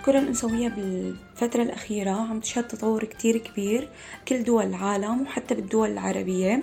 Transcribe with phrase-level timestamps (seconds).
[0.00, 3.88] الكرة الأنثوية بالفترة الأخيرة عم تشهد تطور كتير كبير
[4.28, 6.62] كل دول العالم وحتى بالدول العربية.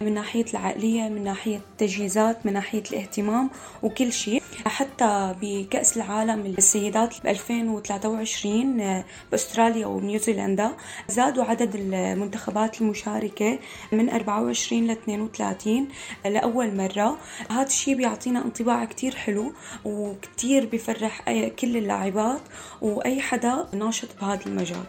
[0.00, 3.50] من ناحية العقلية من ناحية التجهيزات من ناحية الاهتمام
[3.82, 4.42] وكل شيء.
[4.66, 10.70] حتى بكأس العالم للسيدات ب 2023 بأستراليا ونيوزيلندا
[11.08, 13.58] زادوا عدد المنتخبات المشاركة
[13.92, 15.88] من 24 ل 32
[16.24, 17.18] لأول مرة.
[17.50, 19.52] هذا الشيء بيعطينا انطباع كتير حلو
[19.84, 22.40] وكتير بيفرح كل اللاعبات
[22.82, 24.84] وأي حدا ناشط بهذا المجال.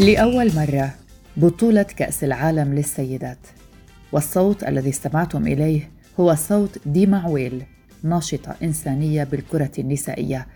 [0.00, 0.94] لأول مرة
[1.36, 3.38] بطولة كأس العالم للسيدات.
[4.12, 5.90] والصوت الذي استمعتم إليه
[6.20, 7.62] هو صوت ديما عويل
[8.02, 10.46] ناشطة إنسانية بالكرة النسائية.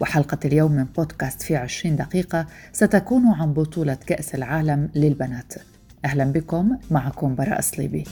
[0.00, 5.52] وحلقة اليوم من بودكاست في عشرين دقيقة ستكون عن بطولة كأس العالم للبنات.
[6.04, 8.04] أهلا بكم معكم براء صليبي.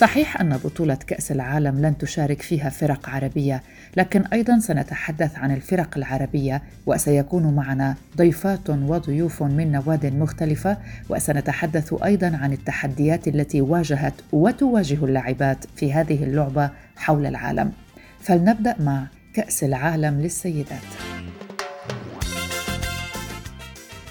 [0.00, 3.62] صحيح أن بطولة كأس العالم لن تشارك فيها فرق عربية،
[3.96, 12.36] لكن أيضا سنتحدث عن الفرق العربية وسيكون معنا ضيفات وضيوف من نواد مختلفة وسنتحدث أيضا
[12.42, 17.72] عن التحديات التي واجهت وتواجه اللاعبات في هذه اللعبة حول العالم.
[18.20, 20.86] فلنبدأ مع كأس العالم للسيدات.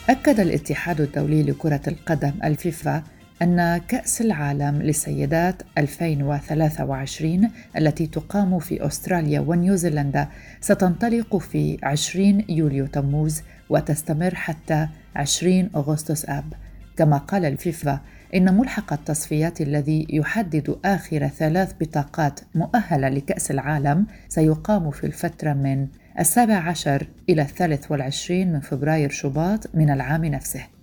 [0.10, 3.04] أكد الاتحاد الدولي لكرة القدم الفيفا
[3.42, 10.28] أن كأس العالم للسيدات 2023 التي تقام في أستراليا ونيوزيلندا
[10.62, 16.54] ستنطلق في 20 يوليو تموز وتستمر حتى 20 أغسطس آب.
[16.98, 18.00] كما قال الفيفا
[18.36, 25.88] إن ملحق التصفيات الذي يحدد آخر ثلاث بطاقات مؤهلة لكأس العالم سيقام في الفترة من
[26.20, 30.75] السابع عشر إلى الثالث والعشرين من فبراير شباط من العام نفسه.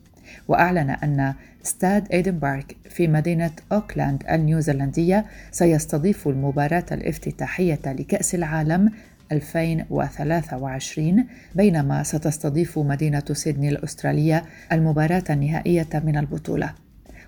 [0.48, 8.90] وأعلن أن استاد إيدنبارك في مدينة أوكلاند النيوزيلندية سيستضيف المباراة الافتتاحية لكأس العالم
[9.32, 16.74] 2023 بينما ستستضيف مدينة سيدني الأسترالية المباراة النهائية من البطولة.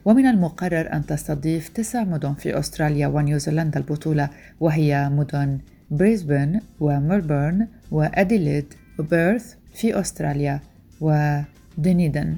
[0.05, 4.29] ومن المقرر أن تستضيف تسع مدن في أستراليا ونيوزيلندا البطولة
[4.61, 5.59] وهي مدن
[5.91, 10.61] بريسبن وملبورن وأديليد وبيرث في أستراليا
[11.01, 12.37] ودنيدن.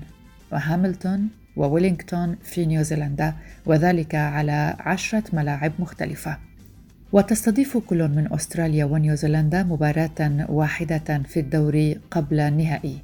[0.52, 3.34] وهاملتون وويلينغتون في نيوزيلندا
[3.66, 6.38] وذلك على عشرة ملاعب مختلفة.
[7.12, 12.98] وتستضيف كل من أستراليا ونيوزيلندا مباراة واحدة في الدوري قبل النهائي.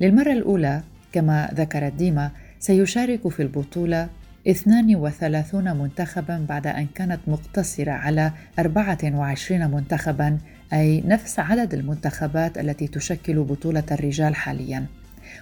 [0.00, 0.82] للمرة الأولى
[1.12, 4.08] كما ذكرت ديما سيشارك في البطولة
[4.48, 10.38] 32 منتخبا بعد أن كانت مقتصرة على 24 منتخبا
[10.72, 14.86] أي نفس عدد المنتخبات التي تشكل بطولة الرجال حاليا.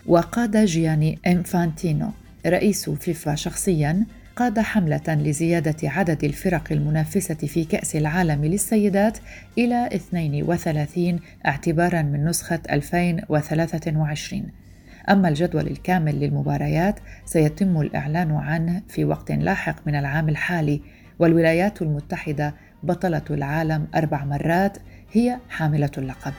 [0.07, 2.11] وقاد جياني إنفانتينو
[2.47, 4.05] رئيس فيفا شخصيا
[4.37, 9.19] قاد حملة لزيادة عدد الفرق المنافسة في كأس العالم للسيدات
[9.59, 14.43] إلى 32 اعتبارا من نسخة 2023
[15.11, 20.81] أما الجدول الكامل للمباريات سيتم الإعلان عنه في وقت لاحق من العام الحالي
[21.19, 24.79] والولايات المتحدة بطلة العالم أربع مرات
[25.13, 26.33] هي حاملة اللقب.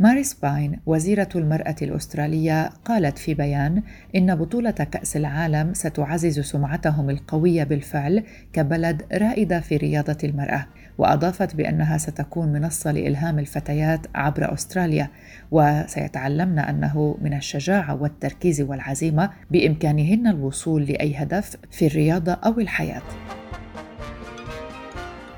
[0.00, 3.82] ماريس باين وزيرة المرأة الأسترالية قالت في بيان
[4.16, 10.66] إن بطولة كأس العالم ستعزز سمعتهم القوية بالفعل كبلد رائدة في رياضة المرأة
[10.98, 15.08] وأضافت بأنها ستكون منصة لإلهام الفتيات عبر أستراليا
[15.50, 23.02] وسيتعلمن أنه من الشجاعة والتركيز والعزيمة بإمكانهن الوصول لأي هدف في الرياضة أو الحياة.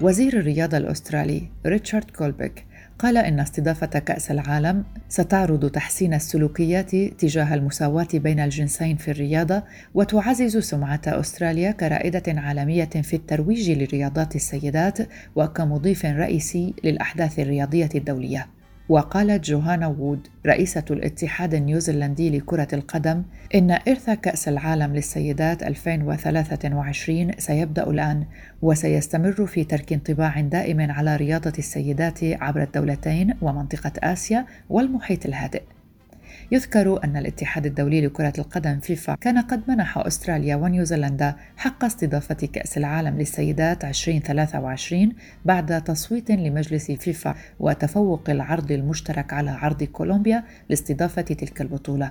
[0.00, 2.64] وزير الرياضة الأسترالي ريتشارد كولبيك
[2.98, 9.62] قال إن استضافة كأس العالم ستعرض تحسين السلوكيات تجاه المساواة بين الجنسين في الرياضة
[9.94, 14.98] وتعزز سمعة أستراليا كرائدة عالمية في الترويج لرياضات السيدات
[15.36, 18.57] وكمضيف رئيسي للأحداث الرياضية الدولية.
[18.88, 23.22] وقالت جوهانا وود رئيسة الاتحاد النيوزيلندي لكرة القدم
[23.54, 28.24] إن إرث كأس العالم للسيدات 2023 سيبدأ الآن
[28.62, 35.62] وسيستمر في ترك انطباع دائم على رياضة السيدات عبر الدولتين ومنطقة آسيا والمحيط الهادئ.
[36.52, 42.78] يذكر أن الاتحاد الدولي لكرة القدم فيفا كان قد منح أستراليا ونيوزيلندا حق استضافة كأس
[42.78, 45.12] العالم للسيدات 2023
[45.44, 52.10] بعد تصويت لمجلس فيفا وتفوق العرض المشترك على عرض كولومبيا لاستضافة تلك البطولة.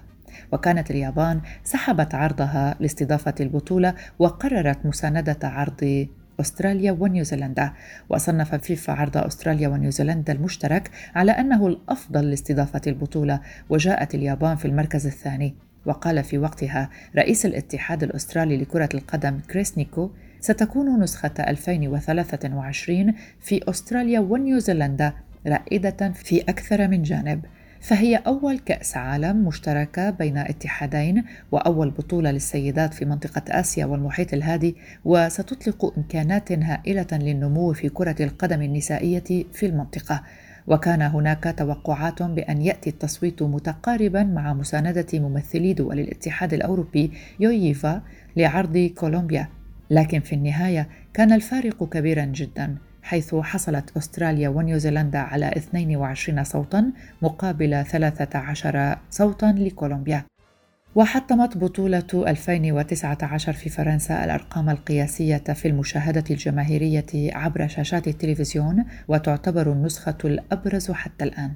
[0.51, 6.07] وكانت اليابان سحبت عرضها لاستضافة البطولة وقررت مساندة عرض
[6.39, 7.73] أستراليا ونيوزيلندا.
[8.09, 15.07] وصنف فيفا عرض أستراليا ونيوزيلندا المشترك على أنه الأفضل لاستضافة البطولة وجاءت اليابان في المركز
[15.07, 15.55] الثاني.
[15.85, 24.19] وقال في وقتها رئيس الاتحاد الأسترالي لكرة القدم كريس نيكو ستكون نسخة 2023 في أستراليا
[24.19, 25.13] ونيوزيلندا
[25.47, 27.45] رائدة في أكثر من جانب.
[27.81, 34.75] فهي أول كأس عالم مشتركة بين اتحادين وأول بطولة للسيدات في منطقة آسيا والمحيط الهادي
[35.05, 40.23] وستطلق إمكانات هائلة للنمو في كرة القدم النسائية في المنطقة.
[40.67, 48.01] وكان هناك توقعات بأن يأتي التصويت متقاربا مع مساندة ممثلي دول الاتحاد الأوروبي يويفا
[48.37, 49.49] لعرض كولومبيا.
[49.89, 52.75] لكن في النهاية كان الفارق كبيرا جدا.
[53.07, 60.23] حيث حصلت أستراليا ونيوزيلندا على 22 صوتا مقابل 13 صوتا لكولومبيا
[60.95, 70.17] وحطمت بطولة 2019 في فرنسا الأرقام القياسية في المشاهدة الجماهيرية عبر شاشات التلفزيون وتعتبر النسخة
[70.25, 71.53] الأبرز حتى الآن.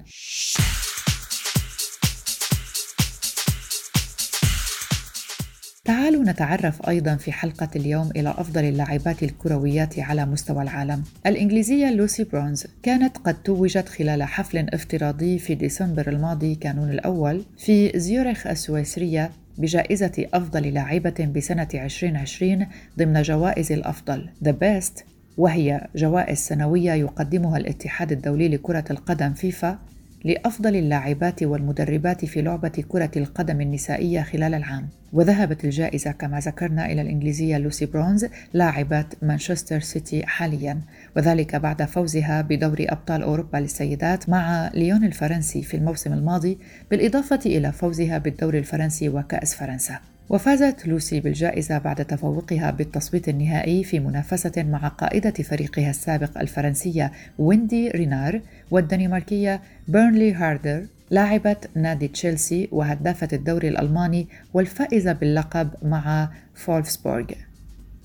[5.86, 11.04] تعالوا نتعرف أيضا في حلقة اليوم إلى أفضل اللاعبات الكرويات على مستوى العالم.
[11.26, 18.00] الإنجليزية لوسي برونز كانت قد توجت خلال حفل افتراضي في ديسمبر الماضي كانون الأول في
[18.00, 22.68] زيورخ السويسرية بجائزة أفضل لاعبة بسنة 2020
[22.98, 25.04] ضمن جوائز الأفضل The Best
[25.38, 29.80] وهي جوائز سنوية يقدمها الاتحاد الدولي لكرة القدم فيفا
[30.24, 34.90] لأفضل اللاعبات والمدربات في لعبة كرة القدم النسائية خلال العام.
[35.14, 40.82] وذهبت الجائزة كما ذكرنا إلى الإنجليزية لوسي برونز لاعبة مانشستر سيتي حاليا.
[41.16, 46.58] وذلك بعد فوزها بدوري أبطال أوروبا للسيدات مع ليون الفرنسي في الموسم الماضي
[46.92, 50.00] بالإضافة إلى فوزها بالدوري الفرنسي وكأس فرنسا.
[50.32, 57.90] وفازت لوسي بالجائزة بعد تفوقها بالتصويت النهائي في منافسة مع قائدة فريقها السابق الفرنسية ويندي
[57.90, 58.42] رينار
[58.72, 67.26] والدنماركية بيرنيل هاردر لاعبة نادي تشيلسي وهدافة الدوري الألماني والفائزة باللقب مع فولفسبورغ.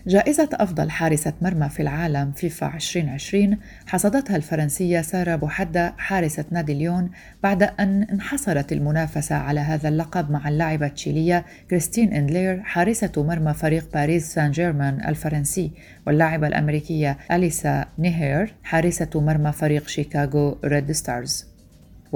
[0.07, 7.11] جائزة أفضل حارسة مرمى في العالم فيفا 2020 حصدتها الفرنسية سارة بوحدي حارسة نادي ليون
[7.43, 13.93] بعد أن انحصرت المنافسة على هذا اللقب مع اللاعبة التشيلية كريستين إندلير حارسة مرمى فريق
[13.95, 15.71] باريس سان جيرمان الفرنسي.
[16.07, 21.56] واللاعبة الأمريكية أليسا نيهير حارسة مرمى فريق شيكاغو ريد ستارز.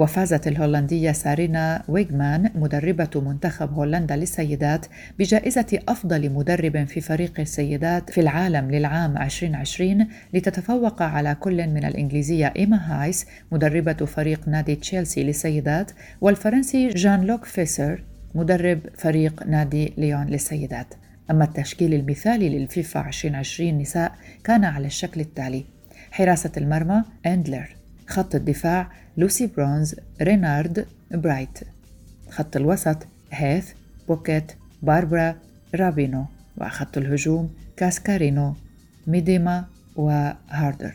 [0.01, 4.85] وفازت الهولندية سارينا ويغمان مدربة منتخب هولندا للسيدات
[5.19, 12.53] بجائزة أفضل مدرب في فريق السيدات في العالم للعام 2020 لتتفوق على كل من الإنجليزية
[12.57, 18.03] إيما هايس مدربة فريق نادي تشيلسي للسيدات والفرنسي جان لوك فيسر
[18.35, 20.93] مدرب فريق نادي ليون للسيدات.
[21.31, 24.11] أما التشكيل المثالي للفيفا 2020 نساء
[24.43, 25.65] كان على الشكل التالي
[26.11, 27.75] حراسة المرمى أندلر.
[28.07, 31.59] خط الدفاع لوسي برونز رينارد برايت
[32.29, 32.97] خط الوسط
[33.31, 33.69] هيث
[34.07, 35.35] بوكيت باربرا
[35.75, 36.25] رابينو
[36.57, 38.55] وخط الهجوم كاسكارينو
[39.07, 39.65] ميديما
[39.95, 40.93] وهاردر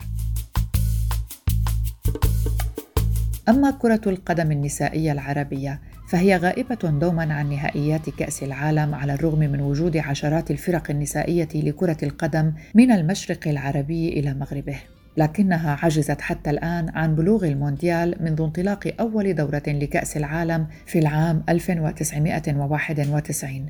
[3.49, 9.61] أما كرة القدم النسائية العربية فهي غائبة دوما عن نهائيات كأس العالم على الرغم من
[9.61, 14.79] وجود عشرات الفرق النسائية لكرة القدم من المشرق العربي إلى مغربه.
[15.17, 21.43] لكنها عجزت حتى الآن عن بلوغ المونديال منذ انطلاق أول دورة لكأس العالم في العام
[21.49, 23.67] 1991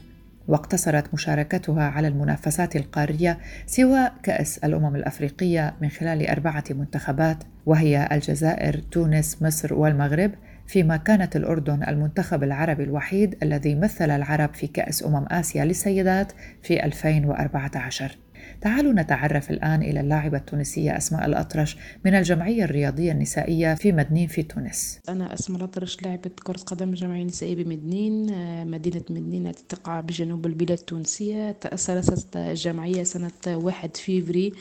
[0.49, 8.79] واقتصرت مشاركتها على المنافسات القارية سوى كأس الأمم الأفريقية من خلال أربعة منتخبات وهي الجزائر،
[8.79, 10.31] تونس، مصر والمغرب
[10.67, 16.85] فيما كانت الأردن المنتخب العربي الوحيد الذي مثل العرب في كأس أمم آسيا للسيدات في
[16.85, 18.19] 2014
[18.61, 24.43] تعالوا نتعرف الآن إلى اللاعبة التونسية أسماء الأطرش من الجمعية الرياضية النسائية في مدنين في
[24.43, 24.99] تونس.
[25.09, 30.79] أنا أسماء الأطرش لاعبة كرة قدم الجمعية النسائية بمدنين آه، مدينة مدنين تقع بجنوب البلاد
[30.79, 31.51] التونسية.
[31.53, 34.53] تأسست الجمعية سنة 1 فيفري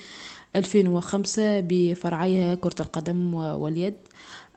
[0.56, 3.94] 2005 بفرعيها كرة القدم واليد.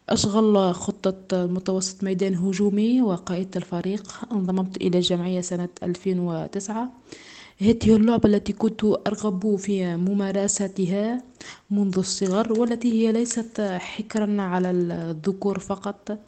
[0.08, 6.92] أشغل خطة متوسط ميدان هجومي وقائدة الفريق انضممت إلى الجمعية سنة 2009
[7.60, 11.22] هذه اللعبة التي كنت أرغب في ممارستها
[11.70, 16.18] منذ الصغر والتي هي ليست حكرا على الذكور فقط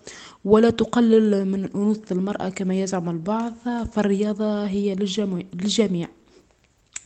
[0.44, 3.52] ولا تقلل من أنوثة المرأة كما يزعم البعض
[3.92, 6.08] فالرياضة هي للجميع.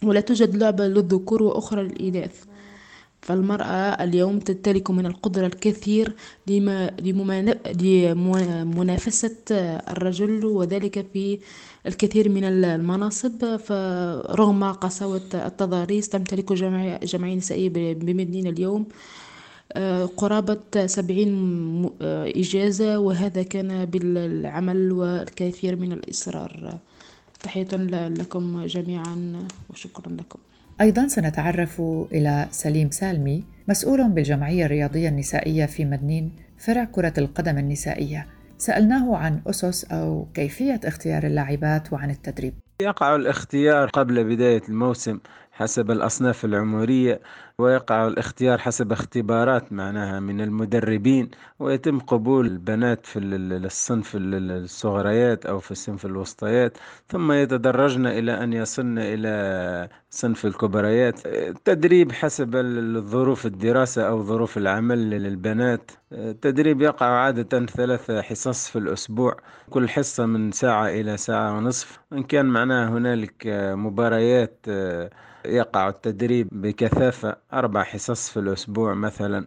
[0.02, 2.44] ولا توجد لعبة للذكور وأخرى للإناث.
[3.24, 6.14] فالمرأة اليوم تمتلك من القدرة الكثير
[7.80, 9.36] لمنافسة
[9.90, 11.38] الرجل وذلك في
[11.86, 13.56] الكثير من المناصب.
[13.56, 18.86] فرغم قساوة التضاريس تمتلك جمعية نسائية بمدينة اليوم
[20.16, 21.32] قرابة سبعين
[22.42, 26.78] إجازة وهذا كان بالعمل والكثير من الإصرار.
[27.42, 27.68] تحية
[28.20, 30.38] لكم جميعا وشكرا لكم.
[30.80, 38.26] أيضا سنتعرف إلى سليم سالمي مسؤول بالجمعية الرياضية النسائية في مدنين فرع كرة القدم النسائية.
[38.58, 42.54] سألناه عن أسس أو كيفية اختيار اللاعبات وعن التدريب.
[42.82, 45.18] يقع الاختيار قبل بداية الموسم
[45.54, 47.20] حسب الأصناف العمرية
[47.58, 55.70] ويقع الاختيار حسب اختبارات معناها من المدربين ويتم قبول البنات في الصنف الصغريات أو في
[55.70, 56.78] الصنف الوسطيات.
[57.08, 61.26] ثم يتدرجن إلى أن يصلن إلى صنف الكبريات.
[61.26, 62.56] التدريب حسب
[63.06, 65.90] ظروف الدراسة أو ظروف العمل للبنات.
[66.14, 69.36] التدريب يقع عادة ثلاث حصص في الأسبوع
[69.70, 71.98] كل حصة من ساعة إلى ساعة ونصف.
[72.12, 74.66] إن كان معناها هنالك مباريات
[75.46, 79.46] يقع التدريب بكثافة أربع حصص في الأسبوع مثلا.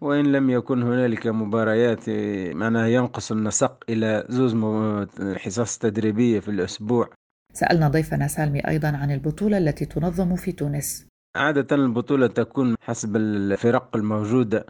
[0.00, 2.10] وإن لم يكن هنالك مباريات
[2.54, 4.56] معناها ينقص النسق إلى زوز
[5.36, 7.10] حصص تدريبية في الأسبوع.
[7.52, 11.06] سألنا ضيفنا سالمي أيضا عن البطولة التي تنظم في تونس.
[11.36, 14.66] عادة البطولة تكون حسب الفرق الموجودة.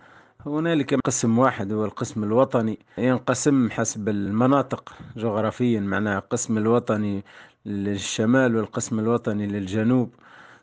[0.46, 7.24] هنالك قسم واحد هو القسم الوطني ينقسم حسب المناطق جغرافيا معناها القسم الوطني
[7.66, 10.14] للشمال والقسم الوطني للجنوب.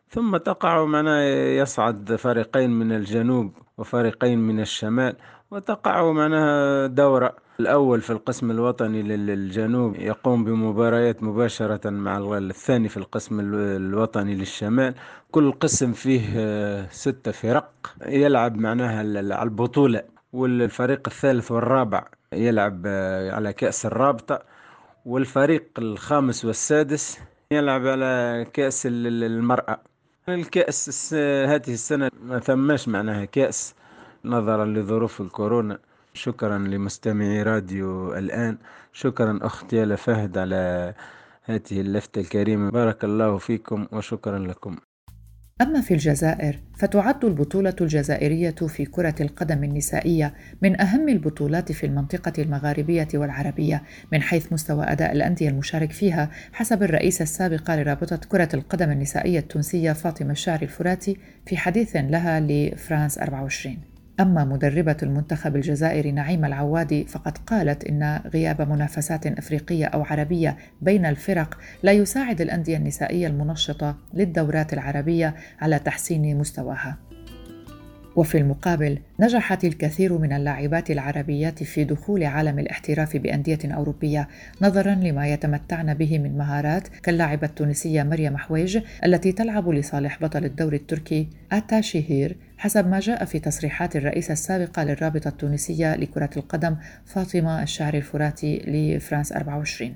[0.10, 5.15] ثم تقع معنا يصعد فريقين من الجنوب وفريقين من الشمال
[5.51, 7.36] وتقع معناها دورة.
[7.59, 14.93] الأول في القسم الوطني للجنوب يقوم بمباريات مباشرة مع الثاني في القسم الوطني للشمال.
[15.31, 22.88] كل قسم فيه ستة فرق يلعب معناها على البطولة والفريق الثالث والرابع يلعب
[23.31, 24.39] على كأس الرابطة
[25.05, 27.19] والفريق الخامس والسادس
[27.51, 29.79] يلعب على كأس المرأة.
[30.29, 33.75] الكأس هذه السنة ما ثماش معناها كأس
[34.25, 35.79] نظرا لظروف الكورونا.
[36.15, 38.57] شكرا لمستمعي راديو الآن.
[38.93, 40.93] شكرا أختي يالا فهد على
[41.43, 42.72] هذه اللفتة الكريمة.
[42.72, 44.77] بارك الله فيكم وشكرا لكم.
[45.62, 52.34] أما في الجزائر فتعد البطولة الجزائرية في كرة القدم النسائية من أهم البطولات في المنطقة
[52.39, 58.91] المغاربية والعربية من حيث مستوى أداء الأندية المشارك فيها حسب الرئيسة السابقة لرابطة كرة القدم
[58.91, 66.45] النسائية التونسية فاطمة الشعري الفراتي في حديث لها لفرانس 24 أما مدربة المنتخب الجزائري نعيم
[66.45, 73.27] العوادي فقد قالت إن غياب منافسات أفريقية أو عربية بين الفرق لا يساعد الأندية النسائية
[73.27, 76.98] المنشطة للدورات العربية على تحسين مستواها.
[78.15, 84.27] وفي المقابل نجحت الكثير من اللاعبات العربيات في دخول عالم الاحتراف بأندية أوروبية
[84.62, 90.77] نظرا لما يتمتعن به من مهارات كاللاعبة التونسية مريم حويج التي تلعب لصالح بطل الدوري
[90.77, 97.63] التركي آتا شهير حسب ما جاء في تصريحات الرئيسة السابقة للرابطة التونسية لكرة القدم فاطمة
[97.63, 99.95] الشعري الفراتي لفرانس 24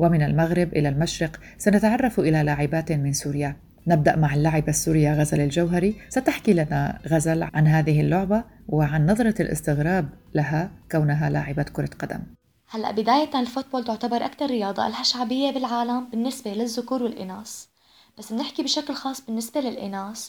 [0.00, 3.56] ومن المغرب إلى المشرق سنتعرف إلى لاعبات من سوريا.
[3.86, 5.94] نبدأ مع اللاعبة السورية غزل الجوهري.
[6.08, 12.20] ستحكي لنا غزل عن هذه اللعبة وعن نظرة الاستغراب لها كونها لاعبة كرة قدم.
[12.68, 17.64] هلا بداية الفوتبول تعتبر أكثر رياضة لها شعبية بالعالم بالنسبة للذكور والإناث.
[18.18, 20.28] بس بنحكي بشكل خاص بالنسبة للإناث.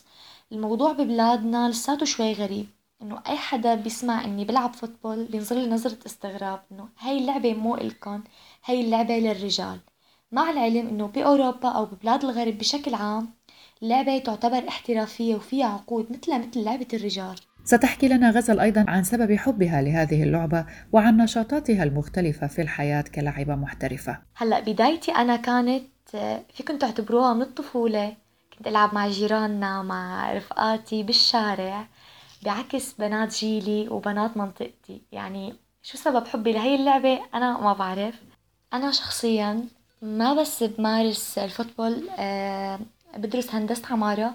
[0.52, 2.66] الموضوع ببلادنا لساته شوي غريب
[3.02, 7.76] إنه أي حدا بيسمع إني بلعب فوتبول بينظر لي نظرة استغراب إنه هاي اللعبة مو
[7.76, 8.22] إلكن
[8.66, 9.80] هاي اللعبة للرجال.
[10.32, 13.30] مع العلم إنه بأوروبا أو ببلاد الغرب بشكل عام
[13.84, 17.36] اللعبة تعتبر احترافية وفيها عقود مثلها مثل لعبة الرجال.
[17.64, 23.56] ستحكي لنا غزل أيضا عن سبب حبها لهذه اللعبة وعن نشاطاتها المختلفة في الحياة كلاعبة
[23.56, 24.18] محترفة.
[24.36, 25.84] هلأ بدايتي أنا كانت
[26.54, 28.14] فيكم تعتبروها من الطفولة.
[28.62, 31.88] كنت ألعب مع جيراننا مع رفقاتي بالشارع
[32.44, 35.02] بعكس بنات جيلي وبنات منطقتي.
[35.12, 38.16] يعني شو سبب حبي لهي اللعبة؟ أنا ما بعرف.
[38.74, 39.68] أنا شخصيا
[40.02, 42.80] ما بس بمارس ال football أه
[43.18, 44.34] بدرس هندسة عمارة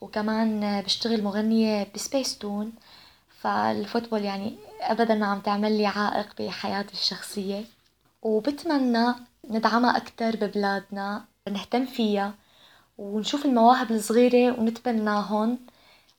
[0.00, 2.72] وكمان بشتغل مغنية بسبيستون.
[3.40, 7.64] فال football يعني أبدا ما عم تعمل لي عائق بحياتي الشخصية.
[8.22, 9.14] وبتمنى
[9.50, 12.34] ندعمها أكتر ببلادنا نهتم فيها.
[12.98, 15.58] ونشوف المواهب الصغيرة ونتبناهن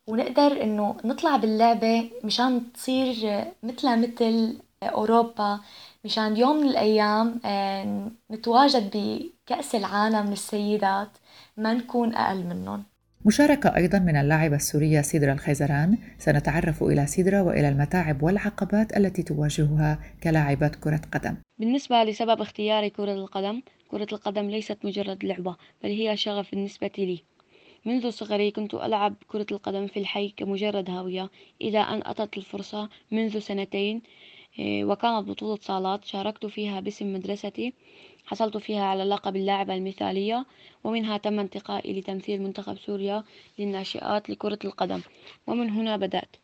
[0.07, 3.15] ونقدر إنه نطلع باللعبة مشان تصير
[3.63, 5.59] مثلها مثل أوروبا
[6.05, 11.09] مشان يوم من الأيام آه، نتواجد بكأس العالم للسيدات
[11.57, 12.83] ما نكون أقل منهم.
[13.25, 15.97] مشاركة أيضا من اللاعبة السورية سيدرا الخيزران.
[16.19, 21.35] سنتعرف إلى سيدرا وإلى المتاعب والعقبات التي تواجهها كلاعبة كرة قدم.
[21.59, 27.23] بالنسبة لسبب اختياري كرة القدم كرة القدم ليست مجرد لعبة بل هي شغف بالنسبة لي.
[27.85, 31.29] منذ صغري كنت ألعب كرة القدم في الحي كمجرد هاوية
[31.61, 34.01] إلى أن أتت الفرصة منذ سنتين
[34.59, 36.05] آه، وكانت بطولة صالات.
[36.05, 37.73] شاركت فيها باسم مدرستي
[38.25, 40.45] حصلت فيها على لقب اللاعبة المثالية
[40.83, 43.23] ومنها تم انتقائي لتمثيل منتخب سوريا
[43.59, 45.01] للناشئات لكرة القدم.
[45.47, 46.35] ومن هنا بدأت.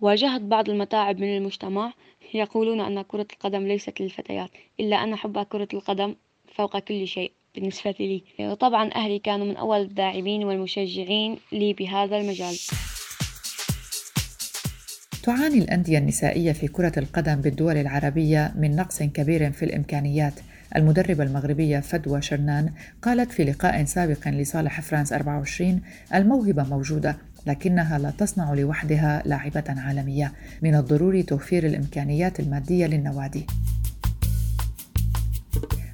[0.00, 1.92] واجهت بعض المتاعب من المجتمع
[2.34, 6.14] يقولون أن كرة القدم ليست للفتيات إلا أن حب كرة القدم
[6.56, 8.22] فوق كل شيء بالنسبة لي.
[8.56, 12.56] طبعا أهلي كانوا من أول الداعمين والمشجعين لي بهذا المجال.
[15.22, 20.34] تعاني الأندية النسائية في كرة القدم بالدول العربية من نقص كبير في الإمكانيات.
[20.76, 22.72] المدربة المغربية فدوى شرنان
[23.02, 25.82] قالت في لقاء سابق لصالح فرانس 24
[26.14, 30.32] الموهبة موجودة لكنها لا تصنع لوحدها لاعبة عالمية.
[30.62, 33.46] من الضروري توفير الإمكانيات المادية للنوادي.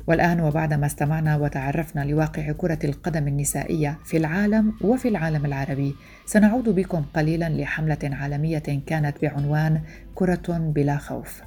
[0.07, 5.95] والآن وبعدما استمعنا وتعرفنا لواقع كرة القدم النسائية في العالم وفي العالم العربي
[6.27, 9.81] سنعود بكم قليلا لحملة عالمية كانت بعنوان
[10.15, 11.43] كرة بلا خوف.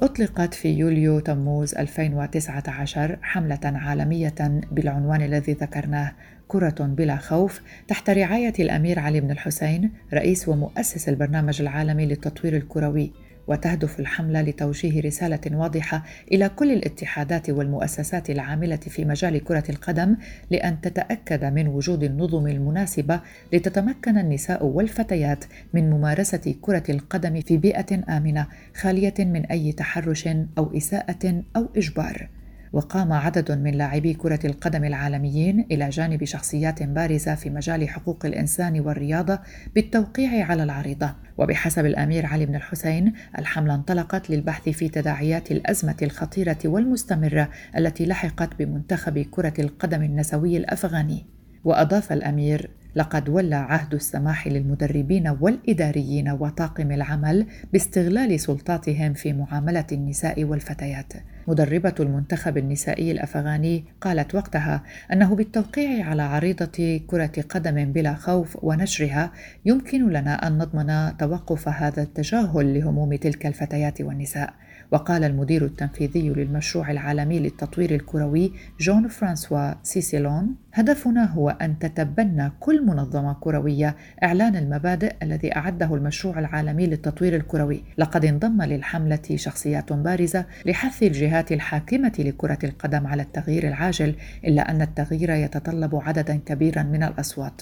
[0.00, 6.12] أطلقت في يوليو تموز 2019 حملة عالمية بالعنوان الذي ذكرناه
[6.48, 13.12] كرة بلا خوف تحت رعاية الأمير علي بن الحسين رئيس ومؤسس البرنامج العالمي للتطوير الكروي.
[13.46, 20.16] وتهدف الحملة لتوجيه رسالة واضحة إلى كل الاتحادات والمؤسسات العاملة في مجال كرة القدم
[20.50, 23.20] لأن تتأكد من وجود النظم المناسبة
[23.52, 30.76] لتتمكن النساء والفتيات من ممارسة كرة القدم في بيئة آمنة خالية من أي تحرش أو
[30.76, 32.28] إساءة أو إجبار.
[32.74, 38.80] وقام عدد من لاعبي كرة القدم العالميين إلى جانب شخصيات بارزة في مجال حقوق الإنسان
[38.80, 39.38] والرياضة
[39.74, 41.14] بالتوقيع على العريضة.
[41.38, 48.58] وبحسب الأمير علي بن الحسين الحملة انطلقت للبحث في تداعيات الأزمة الخطيرة والمستمرة التي لحقت
[48.58, 51.26] بمنتخب كرة القدم النسوي الأفغاني.
[51.64, 60.44] وأضاف الأمير لقد ولى عهد السماح للمدربين والإداريين وطاقم العمل باستغلال سلطاتهم في معاملة النساء
[60.44, 61.12] والفتيات.
[61.48, 64.82] مدربة المنتخب النسائي الأفغاني قالت وقتها
[65.12, 69.32] أنه بالتوقيع على عريضة كرة قدم بلا خوف ونشرها
[69.64, 74.54] يمكن لنا أن نضمن توقف هذا التجاهل لهموم تلك الفتيات والنساء.
[74.90, 82.86] وقال المدير التنفيذي للمشروع العالمي للتطوير الكروي جون فرانسوا سيسيلون هدفنا هو أن تتبنى كل
[82.86, 90.44] منظمة كروية إعلان المبادئ الذي أعده المشروع العالمي للتطوير الكروي لقد انضم للحملة شخصيات بارزة
[90.66, 97.02] لحث الجهات الحاكمة لكرة القدم على التغيير العاجل إلا أن التغيير يتطلب عددا كبيرا من
[97.02, 97.60] الأصوات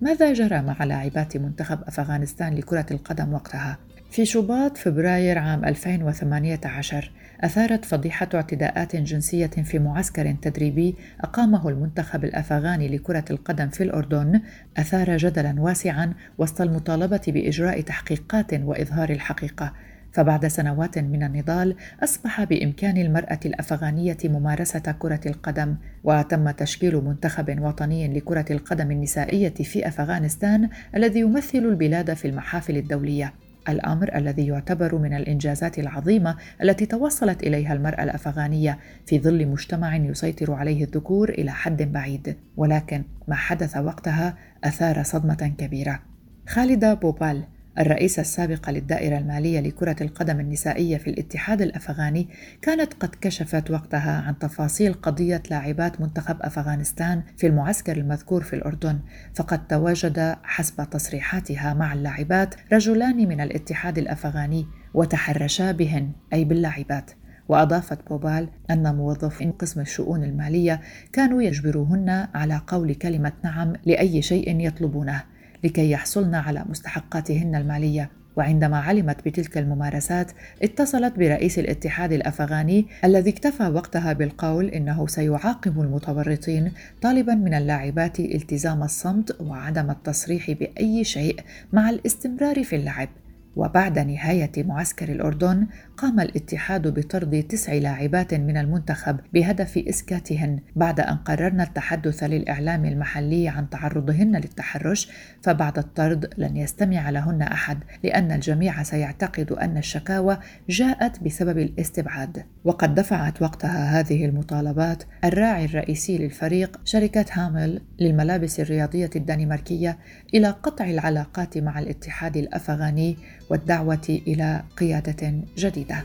[0.00, 3.78] ماذا جرى مع لاعبات منتخب أفغانستان لكرة القدم وقتها؟
[4.16, 12.88] في شباط فبراير عام 2018 أثارت فضيحة اعتداءات جنسية في معسكر تدريبي أقامه المنتخب الأفغاني
[12.88, 14.40] لكرة القدم في الأردن
[14.76, 19.72] أثار جدلا واسعا وسط المطالبة بإجراء تحقيقات وإظهار الحقيقة.
[20.12, 28.18] فبعد سنوات من النضال أصبح بإمكان المرأة الأفغانية ممارسة كرة القدم وتم تشكيل منتخب وطني
[28.18, 33.45] لكرة القدم النسائية في أفغانستان الذي يمثل البلاد في المحافل الدولية.
[33.68, 40.52] الأمر الذي يعتبر من الإنجازات العظيمة التي توصلت إليها المرأة الأفغانية في ظل مجتمع يسيطر
[40.52, 42.36] عليه الذكور إلى حد بعيد.
[42.56, 46.02] ولكن ما حدث وقتها أثار صدمة كبيرة.
[46.48, 47.44] خالدة بوبال
[47.78, 52.28] الرئيسة السابقة للدائرة المالية لكرة القدم النسائية في الاتحاد الأفغاني
[52.62, 58.98] كانت قد كشفت وقتها عن تفاصيل قضية لاعبات منتخب أفغانستان في المعسكر المذكور في الأردن
[59.34, 67.10] فقد تواجد حسب تصريحاتها مع اللاعبات رجلان من الاتحاد الأفغاني وتحرشا بهن أي باللاعبات.
[67.48, 70.80] وأضافت بوبال أن موظفين قسم الشؤون المالية
[71.12, 75.35] كانوا يجبروهن على قول كلمة نعم لأي شيء يطلبونه.
[75.64, 78.10] لكي يحصلن على مستحقاتهن المالية.
[78.36, 86.72] وعندما علمت بتلك الممارسات اتصلت برئيس الاتحاد الأفغاني الذي اكتفى وقتها بالقول إنه سيعاقب المتورطين
[87.02, 91.40] طالبا من اللاعبات التزام الصمت وعدم التصريح بأي شيء
[91.72, 93.08] مع الاستمرار في اللعب.
[93.56, 95.66] وبعد نهاية معسكر الأردن
[95.96, 100.60] قام الاتحاد بطرد تسع لاعبات من المنتخب بهدف إسكاتهن.
[100.76, 105.08] بعد أن قررنا التحدث للإعلام المحلي عن تعرضهن للتحرش
[105.42, 110.38] فبعد الطرد لن يستمع لهن أحد لأن الجميع سيعتقد أن الشكاوى
[110.68, 112.44] جاءت بسبب الاستبعاد.
[112.64, 119.98] وقد دفعت وقتها هذه المطالبات الراعي الرئيسي للفريق شركة هامل للملابس الرياضية الدنماركية
[120.34, 123.16] إلى قطع العلاقات مع الاتحاد الأفغاني
[123.50, 126.04] والدعوة إلى قيادة جديدة.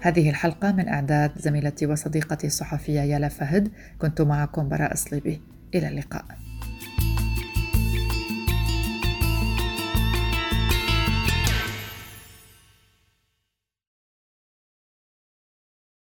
[0.00, 3.68] هذه الحلقة من إعداد زميلتي وصديقتي الصحفية يالا فهد.
[3.98, 5.40] كنت معكم براء صليبي.
[5.74, 6.45] إلى اللقاء.